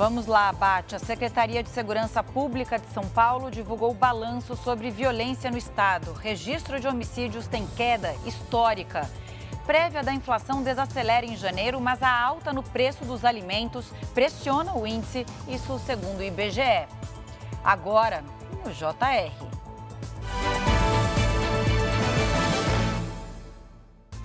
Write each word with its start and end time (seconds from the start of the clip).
Vamos 0.00 0.24
lá, 0.24 0.50
Bate. 0.50 0.96
A 0.96 0.98
Secretaria 0.98 1.62
de 1.62 1.68
Segurança 1.68 2.22
Pública 2.22 2.78
de 2.78 2.86
São 2.86 3.06
Paulo 3.06 3.50
divulgou 3.50 3.92
balanço 3.92 4.56
sobre 4.56 4.90
violência 4.90 5.50
no 5.50 5.58
estado. 5.58 6.14
Registro 6.14 6.80
de 6.80 6.88
homicídios 6.88 7.46
tem 7.46 7.66
queda 7.76 8.14
histórica. 8.24 9.06
Prévia 9.66 10.02
da 10.02 10.14
inflação 10.14 10.62
desacelera 10.62 11.26
em 11.26 11.36
janeiro, 11.36 11.78
mas 11.82 12.02
a 12.02 12.18
alta 12.18 12.50
no 12.50 12.62
preço 12.62 13.04
dos 13.04 13.26
alimentos 13.26 13.92
pressiona 14.14 14.74
o 14.74 14.86
índice, 14.86 15.26
isso 15.46 15.78
segundo 15.80 16.20
o 16.20 16.24
IBGE. 16.24 16.88
Agora, 17.62 18.24
no 18.64 18.72
JR. 18.72 19.34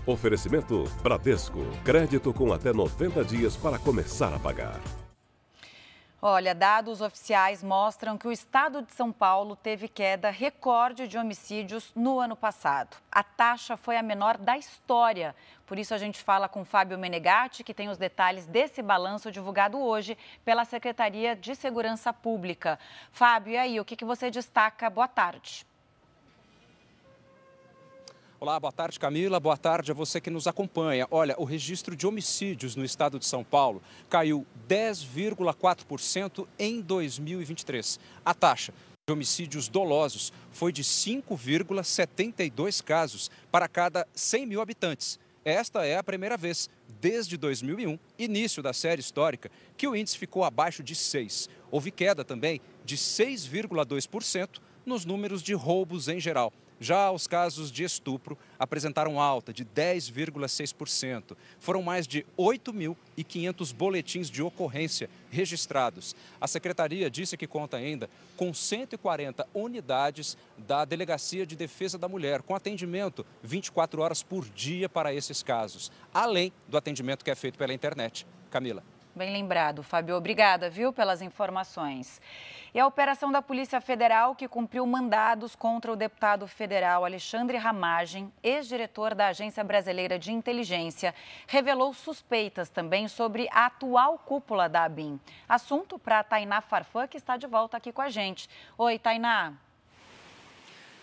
Oferecimento 0.05 0.85
Bradesco. 1.03 1.65
Crédito 1.83 2.33
com 2.33 2.53
até 2.53 2.71
90 2.71 3.25
dias 3.25 3.57
para 3.57 3.77
começar 3.77 4.33
a 4.33 4.39
pagar. 4.39 4.79
Olha, 6.27 6.55
dados 6.55 7.01
oficiais 7.01 7.61
mostram 7.61 8.17
que 8.17 8.27
o 8.27 8.31
estado 8.31 8.81
de 8.81 8.91
São 8.93 9.11
Paulo 9.11 9.55
teve 9.55 9.87
queda 9.87 10.31
recorde 10.31 11.07
de 11.07 11.19
homicídios 11.19 11.91
no 11.95 12.19
ano 12.19 12.35
passado. 12.35 12.97
A 13.11 13.21
taxa 13.21 13.77
foi 13.77 13.95
a 13.95 14.01
menor 14.01 14.35
da 14.35 14.57
história. 14.57 15.35
Por 15.67 15.77
isso 15.77 15.93
a 15.93 15.99
gente 15.99 16.23
fala 16.23 16.49
com 16.49 16.65
Fábio 16.65 16.97
Menegatti, 16.97 17.63
que 17.63 17.75
tem 17.75 17.89
os 17.89 17.99
detalhes 17.99 18.47
desse 18.47 18.81
balanço 18.81 19.31
divulgado 19.31 19.79
hoje 19.79 20.17
pela 20.43 20.65
Secretaria 20.65 21.35
de 21.35 21.55
Segurança 21.55 22.11
Pública. 22.11 22.79
Fábio, 23.11 23.53
e 23.53 23.57
aí, 23.57 23.79
o 23.79 23.85
que, 23.85 23.95
que 23.95 24.03
você 24.03 24.31
destaca? 24.31 24.89
Boa 24.89 25.07
tarde. 25.07 25.63
Olá, 28.37 28.59
boa 28.59 28.71
tarde 28.71 28.99
Camila, 28.99 29.39
boa 29.39 29.55
tarde 29.55 29.91
a 29.91 29.93
você 29.93 30.19
que 30.19 30.29
nos 30.29 30.45
acompanha. 30.45 31.07
Olha, 31.09 31.35
o 31.37 31.45
registro 31.45 31.95
de 31.95 32.05
homicídios 32.05 32.75
no 32.75 32.83
estado 32.83 33.17
de 33.17 33.25
São 33.25 33.45
Paulo 33.45 33.81
caiu 34.09 34.45
10,4% 34.67 36.45
em 36.59 36.81
2023. 36.81 37.97
A 38.25 38.33
taxa 38.33 38.73
de 39.07 39.13
homicídios 39.13 39.69
dolosos 39.69 40.33
foi 40.51 40.73
de 40.73 40.83
5,72 40.83 42.83
casos 42.83 43.31
para 43.49 43.69
cada 43.69 44.05
100 44.13 44.47
mil 44.47 44.59
habitantes. 44.59 45.17
Esta 45.45 45.85
é 45.85 45.95
a 45.95 46.03
primeira 46.03 46.35
vez 46.35 46.69
desde 46.99 47.37
2001, 47.37 47.97
início 48.19 48.61
da 48.61 48.73
série 48.73 48.99
histórica, 48.99 49.49
que 49.77 49.87
o 49.87 49.95
índice 49.95 50.17
ficou 50.17 50.43
abaixo 50.43 50.83
de 50.83 50.93
6. 50.93 51.49
Houve 51.71 51.89
queda 51.89 52.25
também 52.25 52.59
de 52.83 52.97
6,2% 52.97 54.59
nos 54.85 55.05
números 55.05 55.41
de 55.41 55.53
roubos 55.53 56.09
em 56.09 56.19
geral. 56.19 56.51
Já 56.79 57.11
os 57.11 57.27
casos 57.27 57.71
de 57.71 57.83
estupro 57.83 58.37
apresentaram 58.59 59.19
alta 59.19 59.53
de 59.53 59.63
10,6%. 59.63 61.35
Foram 61.59 61.81
mais 61.81 62.07
de 62.07 62.25
8.500 62.37 63.73
boletins 63.73 64.29
de 64.29 64.41
ocorrência 64.41 65.09
registrados. 65.31 66.15
A 66.39 66.47
secretaria 66.47 67.09
disse 67.09 67.37
que 67.37 67.47
conta 67.47 67.77
ainda 67.77 68.09
com 68.35 68.53
140 68.53 69.47
unidades 69.53 70.37
da 70.57 70.85
Delegacia 70.85 71.45
de 71.45 71.55
Defesa 71.55 71.97
da 71.97 72.07
Mulher, 72.07 72.41
com 72.41 72.55
atendimento 72.55 73.25
24 73.43 74.01
horas 74.01 74.21
por 74.21 74.45
dia 74.49 74.89
para 74.89 75.13
esses 75.13 75.41
casos, 75.41 75.91
além 76.13 76.51
do 76.67 76.77
atendimento 76.77 77.23
que 77.23 77.31
é 77.31 77.35
feito 77.35 77.57
pela 77.57 77.73
internet. 77.73 78.25
Camila. 78.49 78.94
Bem 79.15 79.31
lembrado, 79.31 79.81
Fábio. 79.81 80.13
Obrigada, 80.17 80.69
viu, 80.69 80.91
pelas 80.91 81.21
informações. 81.21 82.21
E 82.73 82.79
a 82.81 82.85
operação 82.85 83.31
da 83.31 83.41
Polícia 83.41 83.79
Federal, 83.79 84.35
que 84.35 84.45
cumpriu 84.45 84.85
mandados 84.85 85.55
contra 85.55 85.89
o 85.89 85.95
deputado 85.95 86.45
federal 86.45 87.05
Alexandre 87.05 87.55
Ramagem, 87.55 88.29
ex-diretor 88.43 89.15
da 89.15 89.27
Agência 89.27 89.63
Brasileira 89.63 90.19
de 90.19 90.33
Inteligência, 90.33 91.15
revelou 91.47 91.93
suspeitas 91.93 92.69
também 92.69 93.07
sobre 93.07 93.47
a 93.53 93.67
atual 93.67 94.17
cúpula 94.17 94.67
da 94.67 94.83
ABIN. 94.83 95.17
Assunto 95.47 95.97
para 95.97 96.19
a 96.19 96.23
Tainá 96.23 96.59
Farfã, 96.59 97.07
que 97.07 97.15
está 97.15 97.37
de 97.37 97.47
volta 97.47 97.77
aqui 97.77 97.93
com 97.93 98.01
a 98.01 98.09
gente. 98.09 98.49
Oi, 98.77 98.99
Tainá. 98.99 99.53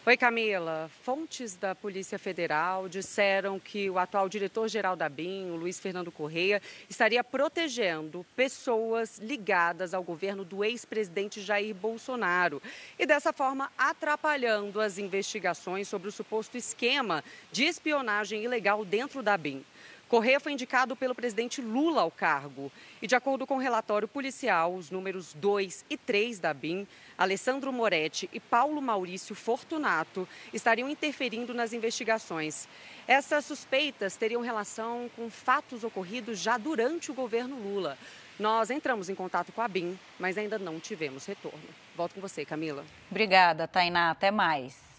Oi, 0.05 0.17
Camila. 0.17 0.91
Fontes 1.05 1.55
da 1.55 1.77
Polícia 1.77 2.19
Federal 2.19 2.89
disseram 2.89 3.61
que 3.61 3.89
o 3.89 4.01
atual 4.01 4.29
diretor-geral 4.29 4.97
da 4.97 5.09
BIM, 5.09 5.53
o 5.53 5.55
Luiz 5.55 5.79
Fernando 5.79 6.11
Correia, 6.11 6.61
estaria 6.91 7.23
protegendo 7.23 8.27
pessoas 8.35 9.19
ligadas 9.19 9.95
ao 9.95 10.03
governo 10.03 10.45
do 10.45 10.65
ex-presidente 10.65 11.41
Jair 11.41 11.73
Bolsonaro 11.73 12.61
e, 12.99 13.07
dessa 13.07 13.33
forma, 13.33 13.71
atrapalhando 13.79 14.81
as 14.81 14.99
investigações 14.99 15.87
sobre 15.87 16.09
o 16.09 16.13
suposto 16.13 16.57
esquema 16.57 17.23
de 17.53 17.63
espionagem 17.63 18.43
ilegal 18.43 18.85
dentro 18.85 19.23
da 19.23 19.37
BIM. 19.37 19.65
Correia 20.13 20.39
foi 20.39 20.53
indicado 20.53 20.95
pelo 20.95 21.15
presidente 21.15 21.63
Lula 21.63 22.03
ao 22.03 22.11
cargo. 22.11 22.71
E, 23.01 23.07
de 23.07 23.15
acordo 23.15 23.47
com 23.47 23.55
o 23.57 23.59
relatório 23.59 24.07
policial, 24.07 24.75
os 24.75 24.91
números 24.91 25.33
2 25.33 25.87
e 25.89 25.97
3 25.97 26.39
da 26.39 26.53
BIM, 26.53 26.87
Alessandro 27.17 27.73
Moretti 27.73 28.29
e 28.31 28.39
Paulo 28.39 28.83
Maurício 28.83 29.35
Fortunato, 29.35 30.29
estariam 30.53 30.87
interferindo 30.87 31.55
nas 31.55 31.73
investigações. 31.73 32.69
Essas 33.09 33.47
suspeitas 33.47 34.15
teriam 34.15 34.43
relação 34.43 35.11
com 35.17 35.31
fatos 35.31 35.83
ocorridos 35.83 36.39
já 36.39 36.59
durante 36.59 37.11
o 37.11 37.15
governo 37.15 37.57
Lula. 37.57 37.97
Nós 38.39 38.69
entramos 38.69 39.09
em 39.09 39.15
contato 39.15 39.51
com 39.51 39.63
a 39.63 39.69
BIM, 39.69 39.99
mas 40.19 40.37
ainda 40.37 40.59
não 40.59 40.79
tivemos 40.79 41.25
retorno. 41.25 41.59
Volto 41.97 42.17
com 42.17 42.21
você, 42.21 42.45
Camila. 42.45 42.85
Obrigada, 43.11 43.67
Tainá. 43.67 44.11
Até 44.11 44.31
mais. 44.31 44.92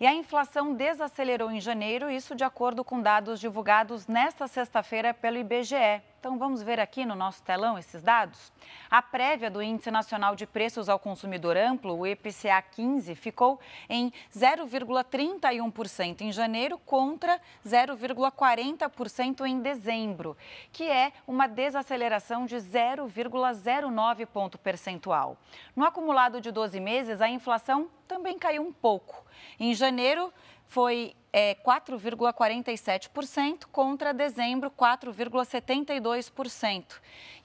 E 0.00 0.06
a 0.06 0.14
inflação 0.14 0.74
desacelerou 0.74 1.50
em 1.50 1.60
janeiro, 1.60 2.08
isso 2.08 2.34
de 2.36 2.44
acordo 2.44 2.84
com 2.84 3.00
dados 3.02 3.40
divulgados 3.40 4.06
nesta 4.06 4.46
sexta-feira 4.46 5.12
pelo 5.12 5.38
IBGE. 5.38 6.00
Então 6.18 6.36
vamos 6.36 6.60
ver 6.64 6.80
aqui 6.80 7.06
no 7.06 7.14
nosso 7.14 7.40
telão 7.44 7.78
esses 7.78 8.02
dados. 8.02 8.52
A 8.90 9.00
prévia 9.00 9.48
do 9.48 9.62
Índice 9.62 9.88
Nacional 9.88 10.34
de 10.34 10.48
Preços 10.48 10.88
ao 10.88 10.98
Consumidor 10.98 11.56
Amplo, 11.56 11.96
o 11.96 12.04
IPCA 12.04 12.60
15, 12.60 13.14
ficou 13.14 13.60
em 13.88 14.12
0,31% 14.36 16.22
em 16.22 16.32
janeiro 16.32 16.76
contra 16.76 17.40
0,40% 17.64 19.46
em 19.46 19.60
dezembro, 19.60 20.36
que 20.72 20.90
é 20.90 21.12
uma 21.24 21.46
desaceleração 21.46 22.46
de 22.46 22.56
0,09 22.56 24.26
ponto 24.26 24.58
percentual. 24.58 25.36
No 25.76 25.84
acumulado 25.84 26.40
de 26.40 26.50
12 26.50 26.80
meses, 26.80 27.20
a 27.20 27.28
inflação 27.28 27.88
também 28.08 28.36
caiu 28.36 28.62
um 28.62 28.72
pouco. 28.72 29.24
Em 29.60 29.72
janeiro, 29.72 30.32
foi 30.66 31.14
é, 31.38 31.54
4,47% 31.54 33.66
contra 33.70 34.12
dezembro 34.12 34.72
4,72%. 34.72 36.96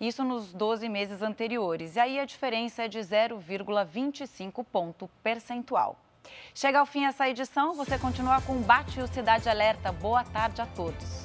Isso 0.01 0.23
nos 0.23 0.51
12 0.51 0.89
meses 0.89 1.21
anteriores. 1.21 1.95
E 1.95 1.99
aí 1.99 2.19
a 2.19 2.25
diferença 2.25 2.85
é 2.85 2.87
de 2.87 2.97
0,25 2.97 4.65
ponto 4.65 5.07
percentual. 5.21 5.95
Chega 6.55 6.79
ao 6.79 6.87
fim 6.87 7.05
essa 7.05 7.29
edição, 7.29 7.75
você 7.75 7.99
continua 7.99 8.41
com 8.41 8.57
o 8.57 8.61
Bate 8.61 8.99
o 8.99 9.07
Cidade 9.07 9.47
Alerta. 9.47 9.91
Boa 9.91 10.23
tarde 10.23 10.59
a 10.59 10.65
todos. 10.65 11.22